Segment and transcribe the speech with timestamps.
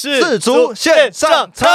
[0.00, 1.66] 世足线上菜，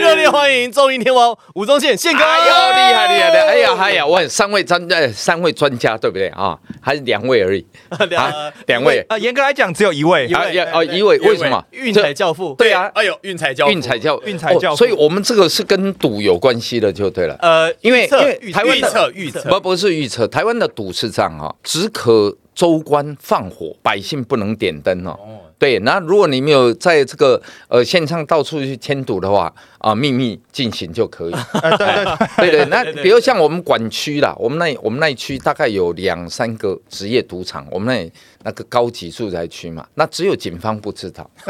[0.00, 3.42] 热烈欢迎中英天王吴宗宪宪哥，哎呦，厉害厉害的！
[3.42, 6.28] 哎呀，哎呀，我很三位专呃三位专家，对不对？
[6.28, 6.58] 啊？
[6.80, 7.62] 还是两位而已。
[8.08, 9.04] 两啊，两位。
[9.06, 10.26] 啊，严格来讲只有一位。
[10.26, 11.62] 一，位啊哦，一位为什么？
[11.72, 13.72] 运彩教父，对啊，哎呦，运彩教父。
[13.72, 17.36] 运彩教运彩教所以我们这个是跟赌有关系的，就对了。
[17.42, 19.42] 呃，因为因为预预台湾的测预测。
[19.50, 25.20] 不不是预测，台湾的赌是这样哈、只可州官放火，百姓不能点灯哦。
[25.58, 29.52] 对，那如果你没有在这个呃线上到处去添堵的话
[29.84, 31.34] 啊，秘密进行就可以。
[31.60, 38.10] 呃， 对对对，对对，那比如像我们管区啦，我们那我们那一区大概有两三个职业赌场，我们那
[38.44, 41.30] 那个高级住宅区嘛，那只有警方不知道。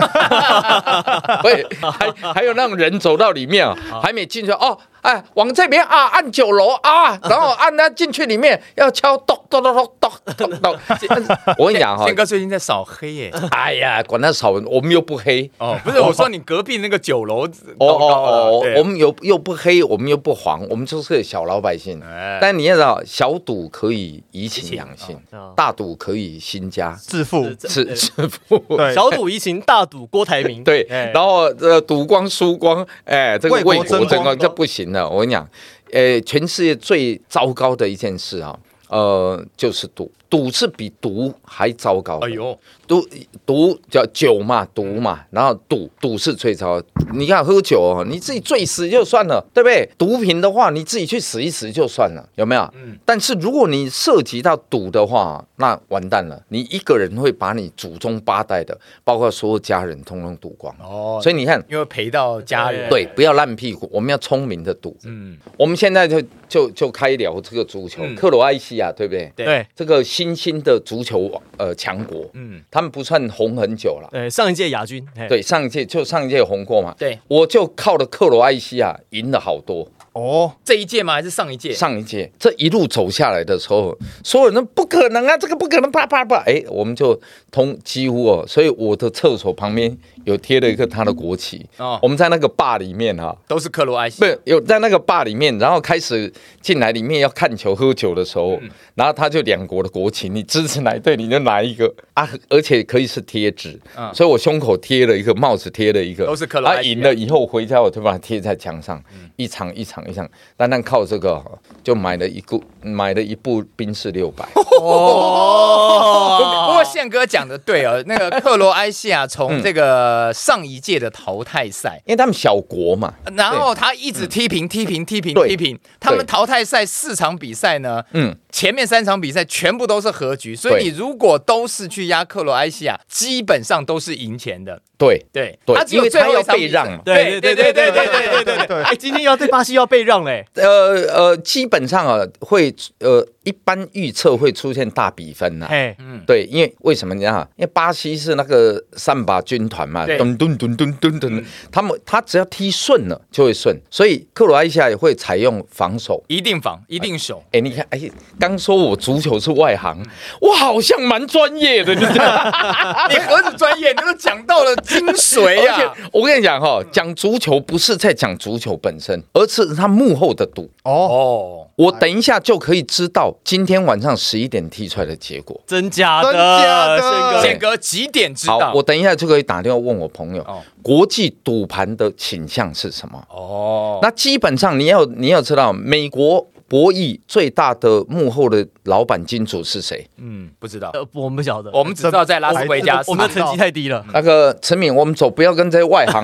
[1.44, 10.76] 对，还还有那种人走到里面啊，还没进去哦，哎，往这边啊，按九楼啊，然后按他进去里面要敲咚咚咚咚咚咚咚。
[11.58, 13.32] 我跟你讲哈宪，哥最近在扫黑耶。
[13.52, 15.48] 哎呀，管他扫，我们又不黑。
[15.58, 17.46] 哦，不是，我说你隔壁那个酒楼
[17.78, 22.00] 哦哦哦我们又又不黑，我们又不黄，我们就是小老百姓。
[22.02, 22.38] 哎。
[22.40, 28.62] 但你要知道，小赌可以怡情养性哦，大赌可以兴家，致富，致致富。
[28.94, 31.10] 小赌怡情，大赌郭台铭，对，哎。
[31.14, 34.08] 然后呃，赌光输光，哎，这个为国争光。
[34.08, 35.08] 争光，这不行了。
[35.08, 35.48] 我跟你讲，
[35.92, 42.18] 呃，全世界最糟糕的一件事啊，呃，就是赌，赌是比毒还糟糕。
[42.18, 43.06] 哎呦，毒
[43.46, 46.82] 毒叫酒嘛，毒嘛，然后赌赌是最糟。
[47.12, 49.88] 你看喝酒哦，你自己醉死就算了，对不对？
[49.96, 52.68] 毒品的话，你自己去死一死就算了，有没有？
[52.74, 60.74] 嗯但是如果你涉及到赌的话，那完蛋了，你一个人会把你祖宗八代的，包括所有家人，通通赌光。
[60.82, 64.96] 哦，所以你看，因为陪到家人，对，不要烂屁股，我们要聪明的赌。
[65.04, 69.32] 嗯，我们现在就就就开聊这个足球，嗯克罗埃西亚对不对？
[69.36, 74.08] 对对，这个新兴的足球呃强国，嗯，他们不算红很久了。
[74.10, 79.86] 对，上一届亚军，对，上一届就上一届红过嘛，对，我就靠了克罗埃西亚赢了好多。
[80.14, 81.14] 哦，这一届吗？
[81.14, 81.72] 还是上一届？
[81.72, 82.30] 上一届。
[82.38, 87.20] 这一路走下来的时候，所有人都不可能啊，这个不可能，啪啪啪，哎，我们就
[87.50, 91.66] 通几乎哦，所以我的厕所旁边有贴了一个他的国旗。
[91.78, 91.98] 哦。
[92.00, 94.20] 我们在那个坝里面哈、都是克罗埃西。
[94.20, 94.24] 不。
[94.24, 98.70] 是有在那个坝里面，然后开始进来里面要看球喝酒的时候，嗯。
[98.94, 101.92] 然后他就两国的国旗，你支持哪一队你就哪一个。
[102.12, 104.14] 啊，而且可以是贴纸，嗯。
[104.14, 109.02] 所以我胸口贴了一个，帽子贴了一个，都是克罗埃啊，西亚赢了以后回家我就把它贴在墙上，
[109.34, 111.42] 一场一场一想，单单靠这个
[111.82, 114.46] 就买了一部买了一部宾士六百，
[114.80, 125.48] 哦，不过宪哥讲的对哦， 那个克罗埃西亚从这个上一届的淘汰赛，因为他们小国嘛，然后他一直踢平、踢平、踢平、对。
[125.48, 125.78] 踢平。
[126.00, 134.80] 他们淘汰赛四场比赛呢，嗯，前面三场比赛全部都是和局，所以你如果都是去压克罗埃西亚，基本上都是赢钱的。
[134.96, 135.26] 对。
[135.32, 135.74] 对，对。
[135.74, 145.96] 他只有最后被让对对对对对对对对对，哎，今天要对巴西要被让嘞，呃呃，基本上啊会呃一般预测会出现大比分呐、嘿，
[146.26, 147.46] 对，因为为什么你知道？
[147.56, 156.22] 因为巴西是那个三把军团嘛，对咚咚咚咚咚咚，他们他只要踢顺了就会顺，所以克罗埃西亚也会采用防守。
[156.28, 157.42] 一定防，一定守。
[157.52, 158.00] 哎，你看，哎，
[158.40, 160.02] 刚说我足球是外行，
[160.40, 163.06] 我好像蛮专业的， 你知道吗？
[163.08, 165.94] 你何止专业，你都讲到了精髓 呀！
[166.12, 170.70] 我跟你讲哈，讲足球不是在讲足球本身，而是他幕后的赌。
[170.84, 175.60] 哦，哦，我等一下就可以知道今天晚上十一点踢出来的结果。
[175.66, 178.72] 真假的，真假的宪哥宪哥几点知好道，？
[178.74, 183.22] 我等一下就可以打电话问我朋友，哦国际赌盘的倾向是什么？
[183.30, 190.06] 哦，那基本上你要你要知道，美国博弈最大的幕后的老板金主是谁？
[190.18, 193.10] 嗯，不知道，呃，我们不晓得，我们只知道在拉斯维加斯。
[193.10, 193.14] 我。
[193.16, 194.04] 们的成绩太低了。
[194.12, 196.22] 那个陈敏，我们走，不要跟这些外行，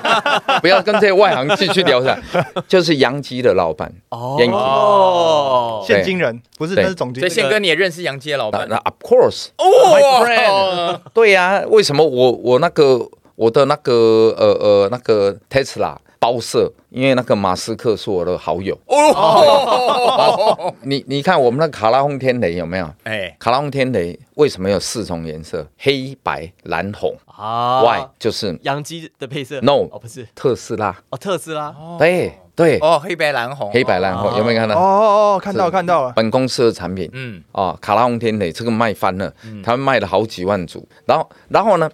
[0.60, 2.18] 不要跟这些外行继续聊下，
[2.68, 3.92] 就是杨基的老板。
[4.10, 7.28] Yankee 哦，现金人不是，对那是总经理。
[7.28, 8.66] 所以宪哥你也认识杨基的老板。
[8.68, 13.92] 那那 Of course，哦，对呀、为什么我我那个我的那个
[14.38, 18.78] 呃呃那个 Tesla 包色，因为那个马斯克是我的好友。
[18.86, 22.90] 哦， 你你看我们那个卡拉轰天雷有没有？
[23.04, 25.66] 哎，卡拉轰天雷为什么有四种颜色？
[25.78, 27.14] 黑白蓝红。
[27.26, 27.82] 啊。
[27.82, 29.60] Why 就是洋基的配色。
[29.60, 30.96] No 哦，不是，特斯拉。
[31.10, 34.74] 哦，特斯拉，对对，哦，黑白蓝红，黑白蓝红有没有看到？
[34.74, 35.06] 哦哦
[35.36, 37.08] 哦，看到看到了，本公司的产品。
[37.12, 39.32] 嗯，哦，卡拉轰天雷这个卖翻了，
[39.62, 40.86] 他们卖了好几万组。
[41.06, 41.88] 然后然后呢，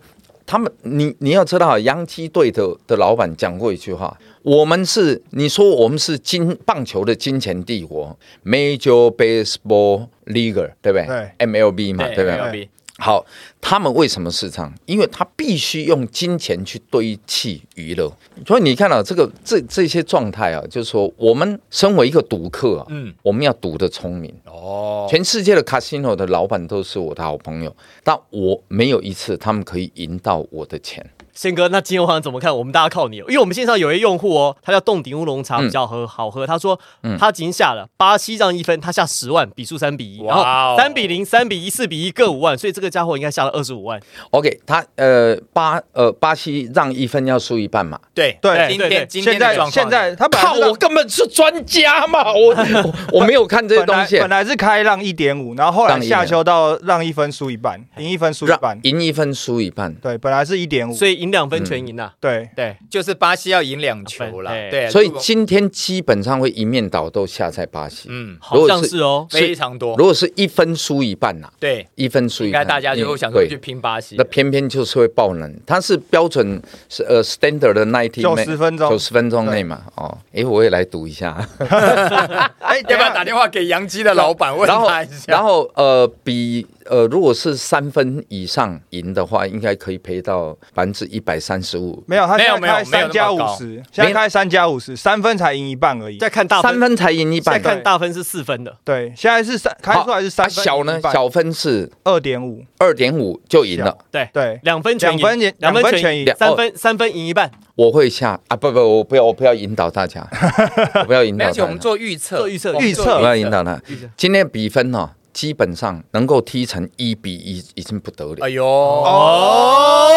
[0.47, 8.15] 他们你你要知道，洋基队的的老板讲过一句话：我们是你说我们是金棒球的金钱帝国
[8.45, 11.07] ，Major Baseball League，对不对？
[11.07, 12.69] 对，MLB 嘛，对不对？MLB
[12.99, 13.25] 好，
[13.59, 14.71] 他们为什么是这样？
[14.85, 18.13] 因为他必须用金钱去堆砌娱乐，
[18.47, 24.31] 所以你看到、这个这这些状态啊，就是说我们身为一个赌客啊，嗯我们要赌的聪明。
[24.45, 31.05] 哦，全世界的 casino 的老板都是我的好朋友，但我没有一次他们可以赢到我的钱。
[31.35, 32.57] 宪哥，那今天晚上怎么看？
[32.57, 36.47] 我们大家靠你哦，因为我们线上有一位用户哦，他叫洞顶乌龙茶，嗯比较喝好喝。
[36.47, 36.79] 他说
[37.19, 44.01] 他已经下了巴西让一分，他下十万，比数三比一，然后三比零、三比一、四比一各五万，所以这个家伙应该下了二十五万。
[44.31, 47.99] OK，他呃巴呃巴西让一分要输一半嘛？
[48.15, 52.55] 对对今天今现在天的状况现在他靠，我根本是专家嘛，我
[53.13, 54.19] 我我没有看这些东西。
[54.19, 58.79] 本来本来是开让一点五，然后后来下修到让一分输一半，赢一分输一让半。
[58.85, 68.09] 赢一分输一半，对，本来是一点五，所以赢两分全赢呐、对，对，就是巴西要赢两球了，对对，所以今天基本上会一面倒都下在巴西。
[68.11, 69.27] 嗯好像是哦。
[69.31, 79.83] 非常多，如果是一分输一半呐、对，一分输一半，应该大家就会想说去拼巴西那，偏偏就是会爆冷，它是标准是呃 standard 的 ninety 九十分钟九十分钟内嘛。
[79.95, 81.37] 哦，哎，我也来赌一下。
[82.61, 85.07] 哎，要不要打电话给杨基的老板问一下？
[85.27, 92.03] 然后呃，比呃，如果是三分以上赢的话，应该可以赔到百分之一百三十五。
[92.07, 96.19] 没有，他没有没有没有三加五十，现在开三加五十，三分才赢一半而已。
[96.19, 101.01] 再看大分，三分才赢一半再，看大分是四分的，对，现在是三开出来是三啊，小呢？
[101.13, 103.97] 小分是二点五，二点五就赢了。
[104.11, 110.27] 对，对，两分全赢，两分赢两分全赢，两分全赢三分三分赢一半，我会下啊，不不，我不要，我不要引导大家，
[111.01, 113.81] 我不要引导大家而且，我们做预测，做预测我们预测我做要引导他。
[114.17, 118.39] 今天比分呢、基本上能够踢成一比一，已经不得了。
[118.41, 120.09] 哎呦，哦，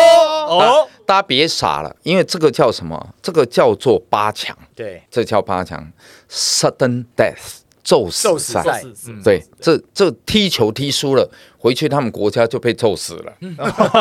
[0.47, 3.13] 哦，大家别傻了，因为这个叫什么？
[3.21, 5.91] 这个叫做八强，对，这叫八强
[6.29, 8.29] ，sudden death，宙死赛。
[8.31, 8.83] 宙死赛。
[9.07, 9.23] 嗯。
[9.23, 13.33] 对，这这踢球踢输了，回去他们国家就被揍死了。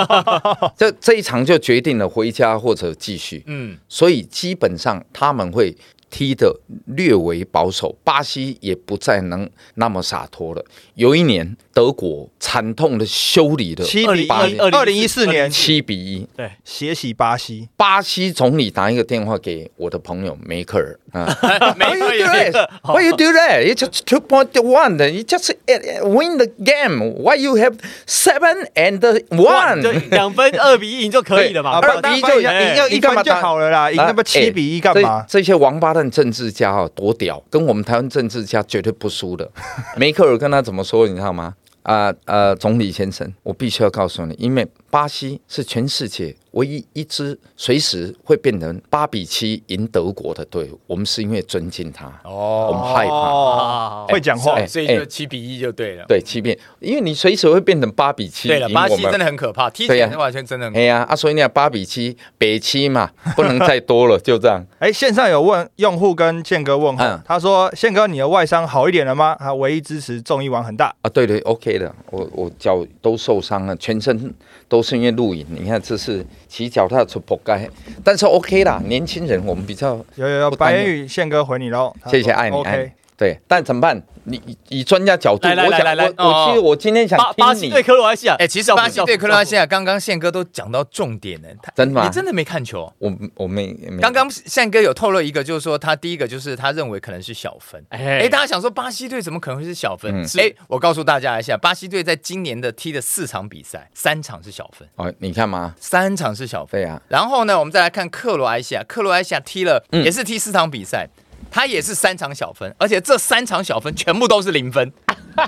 [0.77, 3.43] 这这一场就决定了回家或者继续。
[3.47, 5.75] 嗯，所以基本上他们会
[6.17, 10.65] 踢得略为保守，巴西也不再能那么洒脱了。
[10.95, 14.29] 有一年，德国惨痛的修理的七比一，
[14.59, 16.27] 二零一四年七比一。
[16.35, 21.27] 对，血洗巴西，巴西总理打一个电话给我的朋友梅克尔啊
[21.77, 22.69] 没，Why you do that?
[22.83, 23.63] Why you do that?
[23.63, 24.97] It's just two point one.
[25.13, 27.13] You just uh, win the game.
[27.23, 27.75] Why you have
[28.07, 31.73] seven and one？，两分二比一赢就可以了嘛。
[31.73, 35.27] 啊，二比一就赢哎要一分就好了啦，赢那么七比一干嘛？
[35.29, 39.47] 这这些王八蛋政治家啊，多屌，跟我们台湾政治家绝对不输的。
[39.99, 41.53] 梅克尔跟他怎么说，你知道吗？
[41.87, 50.81] 啊啊，总理先生，我必须要告诉你，因为巴西是全世界唯一一支随时会变成八比七赢德国的队伍。
[50.87, 53.15] 我们是因为尊敬他，我们哦，害怕。
[53.15, 56.05] 啊，会讲话哎，所以就七比一就对了。
[56.09, 58.49] 对，欺骗，因为你随时会变成八比七。
[58.49, 59.27] 对了，巴西真的。
[59.27, 64.65] 很可怕，踢起来完全真的很哎呀，啊，所以你看八比七，北七嘛， 不能再多了，就这样。
[64.79, 74.33] 哎，线上有问用户跟宪哥问候嗯，他说：“宪哥，你的外伤好一点了吗？”他唯一支持中医王很大，啊，对对，OK 的，我我脚都受伤了，全身
[74.69, 75.45] 都是因为露营。
[75.51, 76.25] 你看，这是
[76.57, 77.71] 骑脚踏车扑街，
[78.03, 82.91] 但是 OK 啦，年轻人我们比较有有有，白宇宪哥回你喽，谢谢爱你爱你。
[83.17, 84.03] 对，但怎么办？
[84.29, 91.49] 你以以专家角度，来来我想来来来我我其实我今天想巴巴西对克罗埃西亚，哎、其实巴西对克罗埃西亚，刚刚宪哥都讲到重点了。
[91.63, 92.93] 他真的吗你真的没看球？
[92.99, 97.81] 我我没没刚刚宪哥有透露一个，就是说他第一个就是他认为可能是小分。
[97.91, 100.13] 哎、哎大家想说巴西队怎么可能会是小分？
[100.13, 106.81] 嗯哎、我告诉大家一下，巴西队在今年的踢的四场比赛，三场是小分，哦，你看嘛，三场是小分。
[106.81, 111.09] 对呀、然后呢，我们再来看克罗埃西亚，克罗埃西亚踢了、嗯也是踢四场比赛，
[111.51, 114.93] 他也是三场小分，而且这三场小分全部都是零分，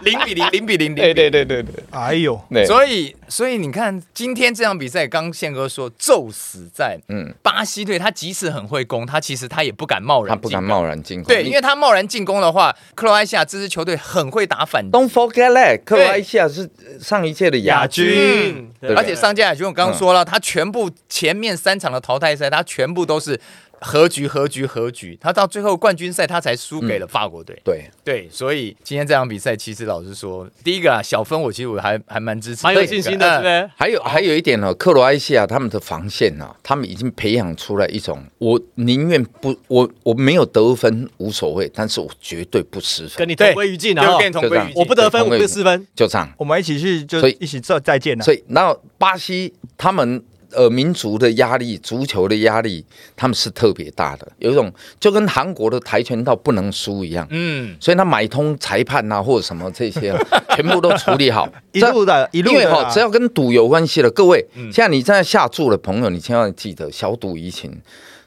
[0.02, 1.14] 零比零，零比零，零比零。
[1.14, 1.62] 对对对。
[1.62, 10.62] 对哎呦，所以，所以你看，今天这场比赛，刚宪哥说宙死在嗯，巴西队，他即使很会攻，他其实他也不敢贸然，他不敢。
[10.68, 16.68] 贸然进攻，对，因为他贸然进攻的话，克罗埃西亚这支球队很会打反击，Don't forget that，克罗埃西亚是
[17.00, 23.40] 上一届的亚军，而且上届亚军我刚刚说了，他全部前面三场的淘汰赛，他全部都是
[23.80, 27.60] 和局、和局、和局，他到最后冠军赛他才输给了法国队。
[27.64, 33.70] 对，对，所以今天这场比赛，其实老实说，第一个啊，小分我其实我还还蛮支持，蛮有信心的，对？
[33.76, 44.04] 还有还有一点呢，克罗埃西亚他们的防线啊，他们已经培养出来一种，我宁愿不，我我没有得分无所谓，但是我绝对不失分，跟你同归于尽啊！
[44.04, 44.72] 就哦变同归于尽。
[44.74, 46.28] 我不得分，我不失分，就这样。
[46.36, 48.24] 我们一起去就一起再再见了。
[48.24, 52.84] 所以，然后巴西他们呃民族的压力、足球的压力，
[53.16, 57.26] 他们是特别大的，有一种就跟韩国的跆拳道不能输一样。
[57.30, 60.18] 嗯，所以他买通裁判啊，或者什么这些啊，
[60.56, 61.48] 全部都处理好。
[61.72, 67.80] 一路的一路因为哈、只要跟赌有关系的，各位，现在你在下注的朋友，你千万记得小赌怡情，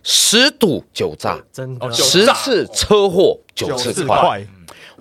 [0.04, 4.46] 十赌九诈，真的十次车祸九九次快。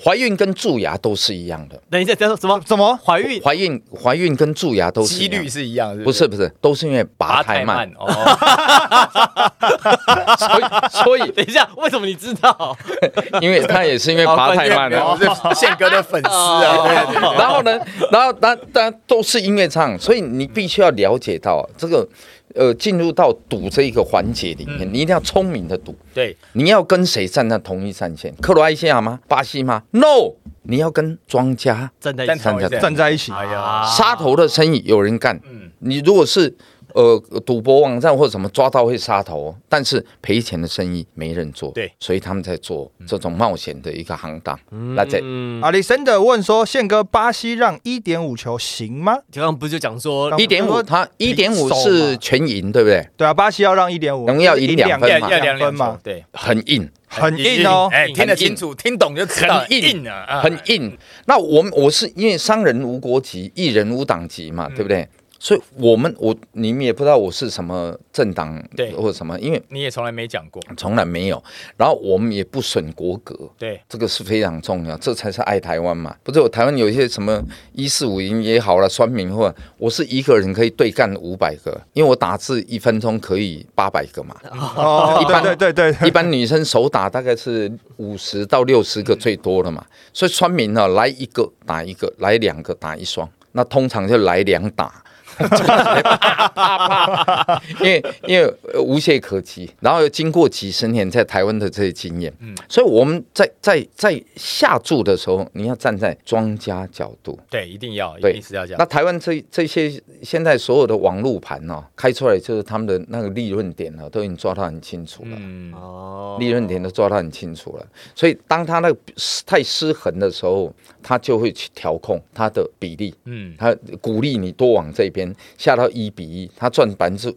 [0.03, 2.97] 怀孕跟蛀牙都是一样的，等一下，等一下，什么怎么？
[3.05, 3.41] 怀孕？
[3.43, 8.07] 怀孕怀孕跟蛀牙都是一几样率是一样，是不是不是，都是因为拔太慢，哦，
[10.39, 10.65] 所以
[11.05, 12.77] 所 以等一下，为什么你知道？
[13.41, 15.11] 因为他也是因为拔太慢了。
[15.11, 17.79] 我是宪哥的粉丝啊，然后呢，
[18.11, 22.07] 然后当当都是因为这样，所以你必须要了解到这个，
[22.55, 25.95] 呃，进入到赌这一个环节里面，你一定要聪明的赌。
[26.13, 28.35] 对，你要跟谁站在同一战线？
[28.41, 29.21] 克罗埃西亚吗？
[29.29, 35.41] 巴西吗？No，你要跟庄家站站在一起，同一线站在一起，哎呀，啊杀头的生意有人干。
[35.49, 36.55] 嗯你如果是
[36.95, 41.71] 呃赌博网站或者什么抓到会杀头，但是赔钱的生意没人做。
[41.73, 44.59] 对所以他们在做这种冒险的一个行当。
[44.95, 57.89] 那这嗯，阿里森德问说：“宪哥，巴西让一点五球行吗刚刚不是就讲说一点五，他一点五是全赢，对不对？？”对啊，巴西要让一点五，能要赢两分嘛两分对，很硬，很硬哦。
[57.93, 60.97] 哎，听得清楚，听懂就知道很硬硬啊，啊很硬。
[61.27, 65.09] 那我们我是因为商人无国籍，艺人无党籍嗯嘛，对不对？
[65.43, 71.43] 所以我们我你们也不知道我是什么政党，对或者什么，因为你也从来没讲过，从来没有。
[71.79, 76.15] 然后我们也不损国格，对，这个是非常重要，这才是爱台湾嘛。
[76.23, 77.43] 不是我台湾有一些什么
[77.73, 84.37] 一四五零也好了，酸民或者我是一个人可以对干五百个，因为我打字一分钟可以八百个嘛。
[84.77, 89.83] 哦，一般对对对对，一般女生手打大概是五十到六十个最多了嘛，
[90.13, 95.03] 所以酸民呢来一个打一个，来两个打一双，那通常就来两打。
[95.39, 102.55] 啪啪啪因为因为呃无懈可击，然后又经过几十年在台湾的这些经验，嗯。
[102.69, 108.79] 所以我们在在在下注的时候，你要站在庄家角度，对，一定要，一对定是要这样。
[108.79, 108.85] 那。
[108.91, 115.29] 台湾这这些现在所有的网络盘哦，开出来就是他们的那个利润点呢，都已经抓到很清楚了。
[115.33, 116.37] 嗯，哦。
[116.41, 118.99] 利润点都抓到很清楚了，所以当他那个
[119.47, 120.73] 太失衡的时候，
[121.03, 127.35] 他就会去调控它的比例，嗯，他鼓励你多往这边下到一比一，他赚百分之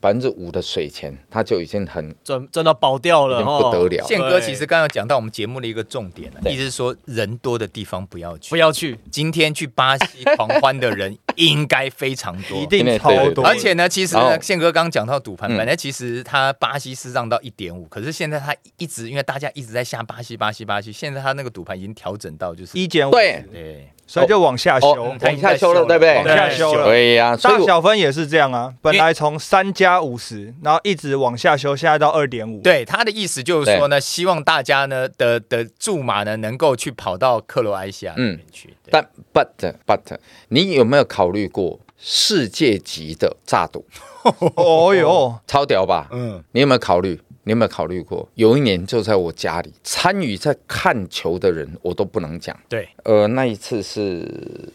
[0.00, 4.06] 百分之五的水钱，他就已经很赚赚到爆掉了，不得了。
[4.06, 8.48] 宪哥其实刚刚有讲到我们节目的一个重点了，意思是说人多的地方不要去。
[8.48, 8.62] 不。
[8.62, 15.58] 要去，今天去巴西狂欢的人 应该非常多，一定超多，而且呢，其实宪哥刚刚讲到赌盘，嗯。
[15.58, 23.44] 本来其实他巴西是让到一点五，可是现在他一直因为大家一直在下巴西巴西巴西，现在他那个赌盘已经调整到就是一点五，对。
[23.50, 26.16] 对所以就往下修往下修了，对不对？
[26.16, 38.68] 往下修了对呀，所以大小分也是这样啊，本来从三加五十，然后一直往下修，现在到二点五。，对他的意思就是说呢，希望大家呢的的驻马呢能够去跑到克罗埃西亚那边去。
[38.84, 39.46] 对但 but
[39.86, 40.00] but
[40.48, 43.86] 你有没有考虑过世界级的炸赌？
[44.56, 46.08] 哦哟，超屌吧？
[46.12, 47.20] 嗯，你有没有考虑？
[47.44, 48.28] 你有没有考虑过？
[48.34, 52.56] 有一年就在我家里，参与在看球的人我都不能讲。
[52.68, 54.20] 对，呃，那一次是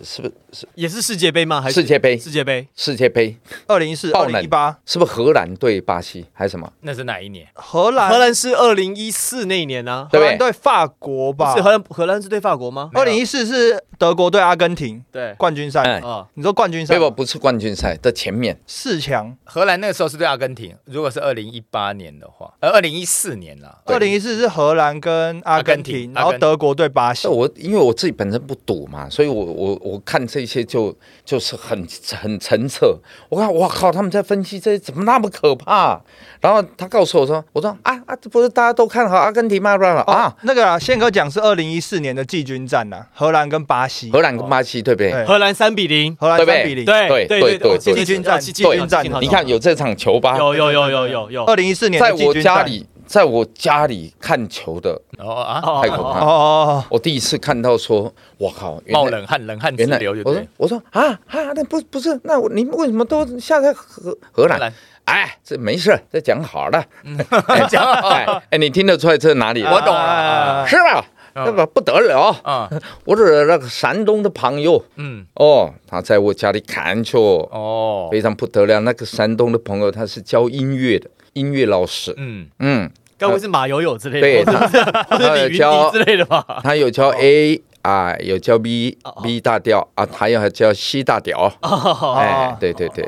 [0.03, 1.61] 是不是是也是世界杯吗？
[1.61, 2.17] 还是世界杯？
[2.17, 2.67] 世界杯？
[2.75, 6.71] 世界杯二零一四、二零一八，是不是荷兰对巴西还是什么？
[6.81, 7.47] 那是哪一年？
[7.53, 10.23] 荷兰荷兰是二零一四那一年啊，对对？
[10.23, 11.61] 荷兰对法国吧是？
[11.61, 12.89] 荷兰，荷兰是对法国吗？
[12.93, 17.15] 二零一四是德国对阿根廷对，冠军赛哎，啊，你说冠军赛对不？
[17.17, 23.77] 不是冠军赛的前面，四强，荷兰那个时候是对阿根廷，如果是二零一八年的话，呃，二零一四年啦。
[23.85, 27.27] 二零一四是荷兰跟阿根廷，根廷然后德国对巴西。
[27.27, 31.87] 我因为我自己本身不赌嘛，所以我我我看这些就就是很
[32.19, 32.97] 很澄澈。
[33.29, 36.01] 我看我靠，他们在分析这些怎么那么可怕？
[36.41, 39.77] 然后他告诉我说，我说啊啊，这不是大家都看好阿根廷吗？
[39.77, 45.25] 不然了啊啊，，那个啊，宪哥讲是二零一四年的季军战呐，荷兰跟巴西，荷兰跟巴西对不对？
[45.25, 50.35] 荷兰三比零，荷兰对不对三比零，对对对对对对，季军战季季军战你看有这场球吧？
[50.39, 52.46] 有有有有有有，二零一四年在季军战。
[52.55, 53.23] 家里，在。
[53.23, 56.33] 我家里看球的，哦啊，哦太可怕哦哦
[56.67, 60.47] 哦，我第一次看到说，我靠，原来冒冷汗，冷汗直原来流，就我说对。
[60.57, 64.57] 我说啊啊，那不不是，那我你们为什么都下在荷荷兰？
[64.59, 64.73] 荷兰
[65.05, 66.83] 哎，这没事，这讲好了。
[67.69, 69.63] 讲好哎哎，你听得出来这是哪里？
[69.63, 69.73] 了？
[69.73, 70.01] 我懂了。
[70.01, 71.05] 啊是吧？
[71.33, 72.67] 那个不得了，啊，
[73.05, 78.79] 我的那个山东的朋友嗯，哦，他在我家里看球，哦，非常不得了。
[78.79, 86.43] 那个山东的朋友他是教音乐的音乐老师，嗯，嗯，该不会是马友友之类的，或者 或者李云迪之类的吧？
[86.63, 91.51] 他有教 A 啊，有教 B 哦 B 大调啊，还有还教 C 大调。
[91.61, 93.05] 哦哎，对对对，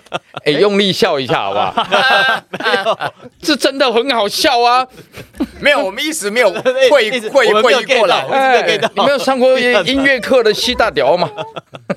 [0.44, 3.14] 哎，用力笑一下好不好？
[3.40, 4.86] 这真的很好笑啊！
[5.60, 6.50] 没有，我们一直没有
[6.90, 8.22] 会会会过来。
[8.22, 11.30] 一直没有 get 到你没有上过音音乐课的西大调吗？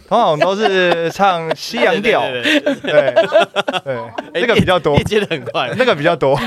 [0.07, 3.81] 通常都是唱西洋调，对对对对对
[4.33, 5.71] 对，这个比较多，接的很快。
[5.77, 6.39] 那个比较多。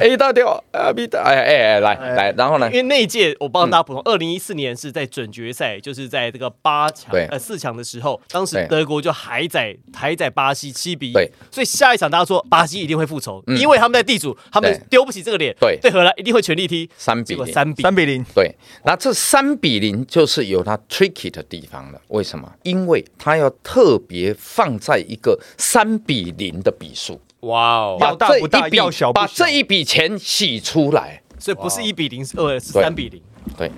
[0.00, 2.76] A 大调啊 B 大，哎哎哎，来来，然后呢因？
[2.76, 13.56] 为那一届我帮大家补充，二零一四年是在准决赛，就是在这个八强呃四强的时候，当时德国就还在还在巴西七比一，对，所以下一场大家说巴西一定会复仇，嗯。
[13.58, 14.82] 因为他们在地主，他们对。
[14.90, 15.78] 丢不起这个脸，对。
[15.80, 17.46] 对荷兰一定会全力踢，三比零。
[17.52, 22.00] 三比三比零，对，那这三比零就是有它 tricky 的地方了。
[22.08, 22.50] 为什么？
[22.62, 29.26] 因为它要特别放在一个三比零的比数，哇哦，要大不大这一笔要小不小。
[29.26, 33.20] 把这一笔钱洗出来，所以不是一比零，是二是三比零。
[33.56, 33.70] 对，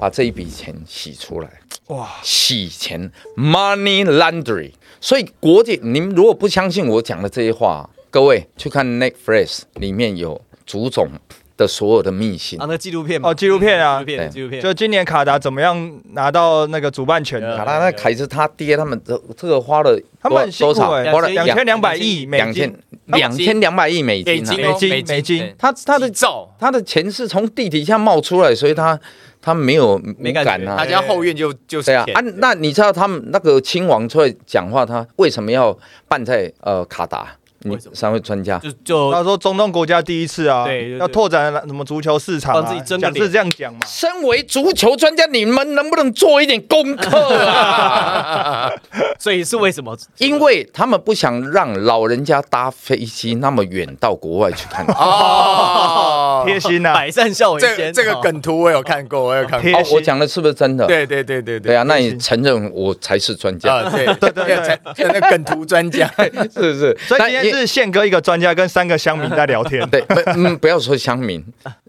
[0.00, 1.50] 把这一笔钱洗出来，
[1.88, 3.10] 哇，洗钱。
[3.36, 4.72] Money laundry。
[5.00, 11.08] 所以国际，你们如果不相信我讲的这些话，各位去看 Netflix 里面有祖总
[11.56, 12.66] 的所有的秘辛啊，。
[12.68, 17.56] 那纪录片嘛哦，纪录片啊纪录，片对纪录片，就今年卡达怎么样拿到那个主办权的？
[17.56, 20.88] 卡拉那凯子他爹他们这这个花了他们很辛多少？
[20.88, 22.76] 苦哎，花了两千两百亿美金，
[23.06, 24.36] 两千两百亿美金啊！
[24.36, 26.10] 美金哦美金美金他他的
[26.58, 28.98] 他的钱是从地底下冒出来，所以他
[29.46, 30.86] 他没有没感觉无感啊他。
[30.86, 37.28] 家后院就就是啊啊，那你知道他们那个亲王出来讲话，他为什么要办在呃卡达？
[37.60, 43.80] 你三位专家就就他说中东国家第一次啊对要拓展什么足球市场帮自己啊，争个脸讲是这样讲嘛？
[43.86, 48.70] 身为足球专家，你们能不能做一点功课啊？
[49.18, 49.96] 所以是为什么？
[50.18, 54.84] 因为他们不想让老人家搭飞机那么远到国外去看。
[54.86, 56.15] 哦，
[56.46, 58.20] 贴心呐，百善孝为先，这个哦。
[58.22, 59.82] 梗图我有看过，我有看过。
[59.92, 60.86] 我讲的是不是真的？
[60.86, 66.10] 对对对对对对啊，那你承认我才是专家，啊，对 对对对才那梗图专家，
[66.52, 66.96] 是不是？
[67.06, 71.44] 所以今天是宪哥一个专家跟三个乡民在聊天，对，嗯，不要说乡民，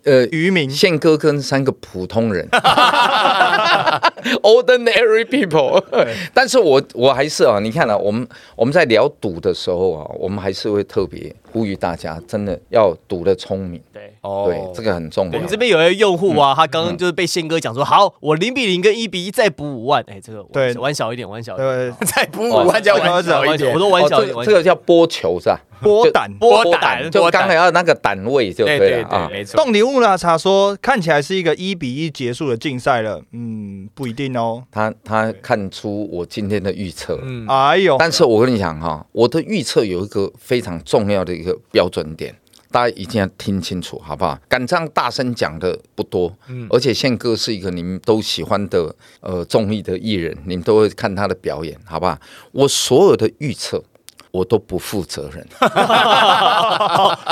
[0.07, 0.69] 呃，渔民。
[0.69, 2.47] 宪哥跟三个普通人，
[4.41, 5.83] ordinary people。
[6.33, 14.13] 但是我我还是啊，你看啊，我们我们在聊赌的时候啊，我们还是会特别呼吁大家，真的要赌的聪明，对。
[14.21, 14.45] 哦。
[14.47, 15.33] 对，这个很重要。
[15.33, 15.45] 我们。
[15.45, 20.73] 这边有一个用户嗯啊，他刚刚就是被宪哥讲说，好，我零比零跟一比一再补五万，哎，这个对。
[20.75, 23.73] 玩小一点，玩小一点，对， 再补五万加玩小一点。
[23.73, 25.59] 我，都玩哦小一点，这个这个叫波球是吧？
[25.83, 26.31] 波胆。
[26.39, 29.37] 波波胆就刚才要那个胆位就对对对了啊对，。
[29.37, 29.63] 没错。
[29.63, 30.17] 冻礼物呢？
[30.17, 34.63] 查说看起来是一个一比一结束的竞赛了，嗯，不一定哦。
[34.71, 42.35] 他他看出我今天的预测，嗯，哎呦，但是我跟你讲哈，我的预测有一个非常重要的一个标准点，
[42.71, 44.37] 大家一定要听清楚，好不好？
[44.49, 52.17] 敢这样大声讲的不多，嗯而且宪哥是一个你们都喜欢的呃综艺的艺人，你们都会看他的表演，好不好？
[52.51, 53.83] 我所有的预测。
[54.37, 55.43] 我都不负责任，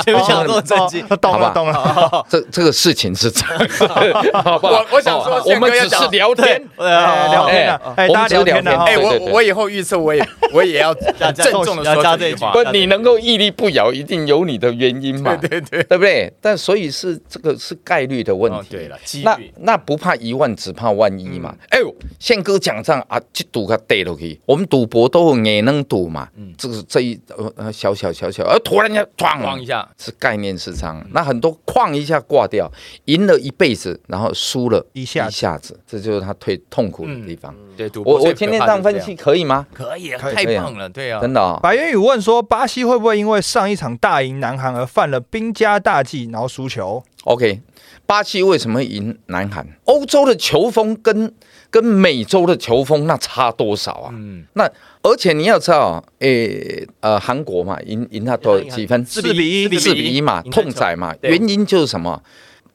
[0.04, 2.26] 前面讲这么震惊，懂好吧了懂了。
[2.28, 4.68] 这这个事情是这样，好吧？
[4.70, 7.80] 我我想说我们只是聊天，聊天，
[8.12, 16.32] 大家聊天，哎，我我以后预测我也我也要郑重的说这句话不，你能够屹立不摇，一定有你的原因嘛，对对对，对不对？
[16.40, 18.68] 但所以是这个是概率的问题。
[18.70, 21.54] 对了，那那不怕一万，只怕万一嘛。
[21.68, 24.40] 哎呦，宪哥讲这样啊，去赌个跌落去。
[24.44, 26.28] 我们赌博都也能赌嘛。
[26.36, 31.06] 嗯这个这一呃呃小小小小，呃突然间咣咣一，下，是概念是这样。
[31.12, 32.72] 那很多哐一下挂掉，
[33.04, 37.54] 赢了一辈子，然后输了一下一下子，这就是他最痛苦的地方。
[37.76, 39.66] 对，赌博我我天这样分析可以吗？
[39.74, 41.60] 可以啊，太棒了，对啊，真的哦。
[41.62, 47.60] 白渊宇问说，巴西会不会因为上一场大赢南韩而犯了兵家大忌，然后输球？OK，
[48.06, 49.66] 巴西为什么赢南韩？
[49.84, 51.34] 欧洲的球风跟
[51.68, 54.10] 跟美洲的球风那差多少啊？
[54.14, 54.66] 嗯，那
[55.06, 59.04] 而且你要知道，诶呃，韩国嘛，赢赢他多几分？
[59.06, 61.14] 四比一四比一嘛，痛宰嘛。
[61.22, 62.20] 原因就是什么？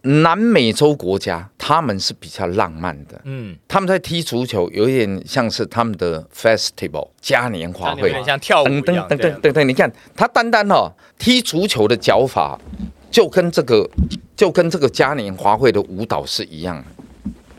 [0.03, 12.57] 南美洲国家他们是比较浪漫的，嗯，他们在踢足球有一点像是他们的 festival 嘉年华会像跳舞噔噔一样，对啊噔噔噔噔，你看他单单哦踢足球的脚法，
[13.11, 13.87] 就跟这个
[14.35, 17.00] 就跟这个嘉年华会的舞蹈是一样的。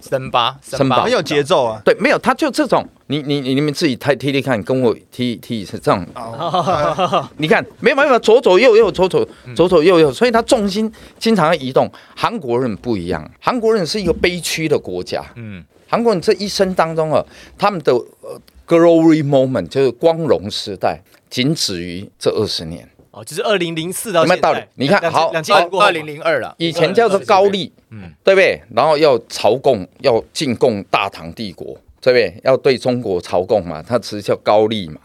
[0.02, 1.80] 森巴，森巴很有节奏啊。
[1.84, 11.90] 对，没有，他就这种，你你你你们自己踢踢踢看，跟我踢踢是这种，哦你看没有没有没有左左右右左左左左右右，所以他重心经常要移动。
[12.16, 17.24] 韩国人不一样，韩国人是一个悲屈的国家，嗯，韩国人这一生当中啊，
[17.56, 22.88] 他们的呃 glory moment 就是光荣时代，仅止于这二十年。
[23.12, 28.60] 哦，就是二零零四到现有没有道理，你看好两千二零零二了，以前叫做高丽，嗯对不对？
[28.74, 32.40] 然后要朝贡，要进贡大唐帝国，对不对？
[32.42, 34.98] 要对中国朝贡嘛，它其实叫高丽嘛。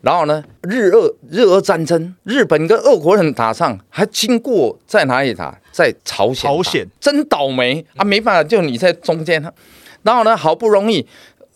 [0.00, 5.58] 然后呢，日俄日俄战争，日本跟俄国人打仗，还经过在哪里打？
[5.72, 6.48] 在朝鲜。
[6.48, 8.04] 朝鲜真倒霉啊！
[8.04, 9.42] 没办法，就你在中间。
[10.04, 11.04] 然后呢，好不容易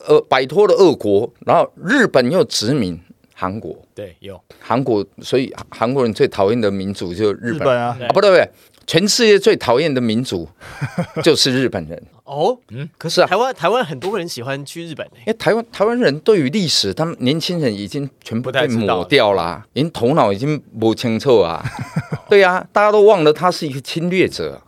[0.08, 3.00] 呃摆脱了俄国，然后日本又殖民
[3.34, 4.40] 韩国，对，有。
[4.60, 7.54] 韩国，所以韩国人最讨厌的民族就是日本。
[7.54, 8.48] 日本啊，啊，不对不对，
[8.86, 10.48] 全世界最讨厌的民族
[11.22, 12.02] 就是日本人。
[12.24, 13.26] 哦，嗯，可是啊。
[13.26, 15.12] 是台湾台湾很多人喜欢去日本欸。
[15.20, 21.62] 因为台湾台湾人对于历史，他们年轻人已经全部被抹掉啦，已经头脑已经不清楚啊。
[22.30, 24.60] 对啊、大家都忘了他是一个侵略者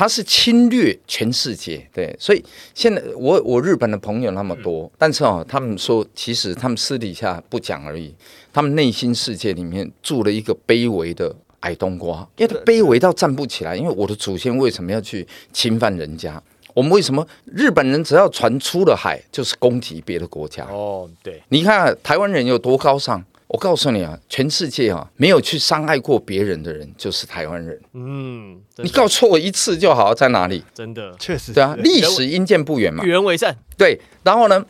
[0.00, 1.86] 啊，他是侵略全世界。
[1.92, 2.42] 对，所以
[2.74, 8.14] 现在我我日本的朋友那么多，但是哦，他们说其实他们私底下不讲而已，
[8.50, 11.36] 他们内心世界里面住了一个卑微的。
[11.60, 13.76] 矮冬瓜，因为他卑微到站不起来。
[13.76, 16.42] 因为我的祖先为什么要去侵犯人家？
[16.72, 20.64] 我们为什么日本人只要船出了海，就是攻击别的国家？
[20.70, 23.22] 哦，对，你看、啊、台湾人有多高尚？
[23.52, 27.76] 我告诉你啊，全世界啊，没有去伤害过别人的人就是台湾人。
[27.94, 30.62] 嗯，你告诉我一次就好，在哪里？
[30.72, 33.08] 真的确实对啊，是历史因见不远嘛与。
[33.08, 34.64] 人为善，对，然后呢，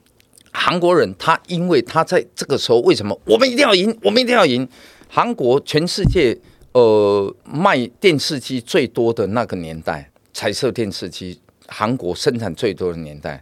[0.51, 4.67] 韩国人他因为他在这个时候为什么我们一定要赢，我们一定要赢？
[5.09, 6.35] 韩国全世界
[6.73, 11.39] 呃卖电视机最多的那个年代，彩色电视机。
[11.73, 13.41] 韩国生产最多的年代，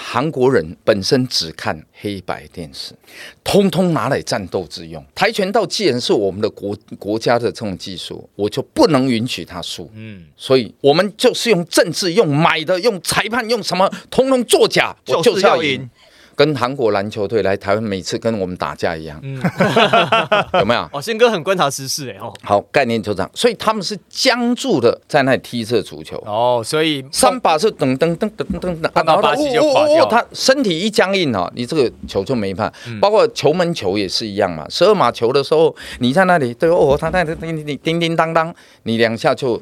[0.00, 2.94] 韩国人本身只看黑白电视，
[3.42, 5.04] 通通拿来战斗之用。
[5.14, 9.90] 跆拳道既然是我们的国国家的这种技术，我就不能允许他输。
[9.94, 15.90] 嗯，所以我们就是用政治、用买的、用裁判、用什么，通通作假，我就就是要赢。
[16.38, 19.20] 跟韩国篮球队来台湾，每次跟我们打架一样，
[20.54, 20.88] 有没有？
[20.92, 23.28] 哦，宪哥很观察时事哎哦，好，概念就这样。
[23.34, 26.16] 所以他们是僵住的在那里踢这足球。
[26.24, 32.78] 哦，所以三把是噔噔噔噔噔噔噔，碰到巴西就垮掉他身体一僵硬哦，你这个球就没办法。
[32.86, 39.60] 嗯包括球门球也是一样嘛，十二码球的时候，你在那里对哦，他在那叮叮叮叮叮当当，你两下就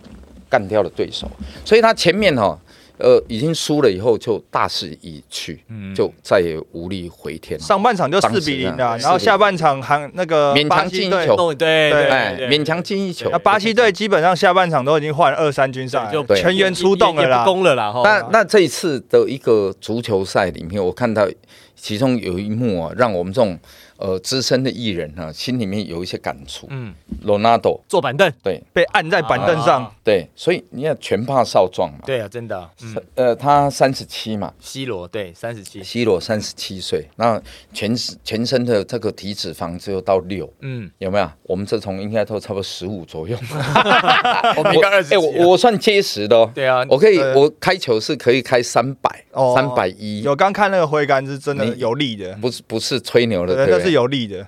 [0.51, 1.27] 干掉了对手。
[1.65, 2.59] 所以他前面哦，
[2.99, 7.59] 呃，已经输了以后就大势已去，嗯就再也无力回天。
[7.61, 13.39] 上半场就四比零的，然后下半场还那个勉强巴西队进一球，弄对对对哎，勉强进一球那。
[13.39, 17.45] 巴西队基本上下半场都已经换二三军上来就全员出动了啦。
[17.45, 17.93] 攻了啦。
[18.03, 21.29] 那那这一次的一个足球赛里面，我看到
[21.75, 23.59] 其中有一幕啊，让我们这种
[23.99, 26.67] 呃资深的艺人呢、心里面有一些感触。
[26.71, 28.63] 嗯，罗纳多，坐板凳，对。
[28.73, 29.85] 被按在板凳上。
[29.85, 31.99] 啊，对，所以你看全怕少壮嘛。
[32.07, 37.41] 对啊，真的啊，嗯，呃，他三十七嘛，C 罗对三十七，，C 罗三十七岁，那
[37.73, 41.31] 全全身的这个体脂肪只有到六，嗯，有没有？
[41.43, 43.37] 我们这从应该都差不多十五左右。
[44.57, 46.51] 我们应该二十哎，我我算结实的哦。
[46.55, 49.55] 对啊，我可以，我开球是可以开三百、哦。
[49.55, 54.47] 三百一，有刚看那个挥杆是真的你有力的，不是不是吹牛的，对，是有力的。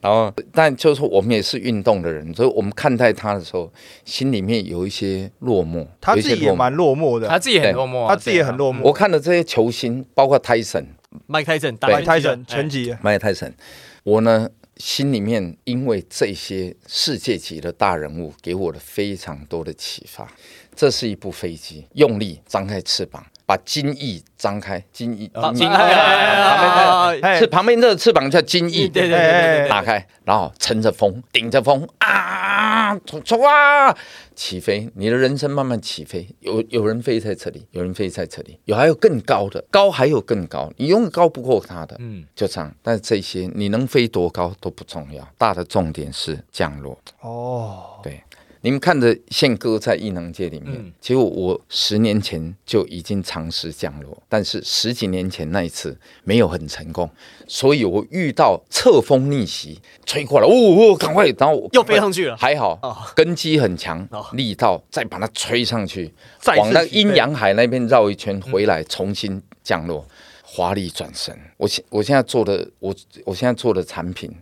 [0.00, 3.72] 然后，但就是说，我们也是运动的人，所以我们看待他的时候，
[4.04, 5.86] 心里面有一些落寞。
[5.98, 8.82] 他自己也蛮落寞的，他自己很落寞啊，他自己也很落寞。
[8.82, 10.86] 我看了这些球星，包括泰森、
[11.26, 13.54] 麦泰森麦泰森拳全集，麦泰森，
[14.02, 20.30] 我呢心里面因为这些世界级的大人物给我了非常多的启发。
[20.76, 33.94] 这是一部飞机，用力张开翅膀，把襟翼张开，襟翼，啊襟翼哎哎哎哎哎哎是旁边这个翅膀叫襟翼，对对打开，然后乘着风，顶着风啊，冲冲啊，
[34.34, 34.88] 起飞！
[34.94, 36.26] 你的人生慢慢起飞。
[36.40, 41.96] 有有人飞在这里，有人飞在这里，有还有更高的，高还有更高，你永远高不过他的。
[41.98, 42.74] 嗯，就这样。
[42.82, 46.98] 但是这些你能飞多高都不重要，大的重点是降落。
[47.20, 48.22] 哦，对，
[48.64, 57.08] 你们看着宪哥在异能界里面，嗯其实我十年前就已经尝试降落，但是十几年前那一次没有很成功，
[57.46, 70.08] 所以我遇到侧风逆袭吹过来，哦哦，赶快，然后又飞上去了还好哦根基很强哦，力道再把它吹上去，再往那阴阳海那边绕一圈回来，重新降落，
[70.42, 71.38] 华丽转身。
[71.58, 72.94] 我现我现在做的，我
[73.26, 74.34] 我现在做的产品。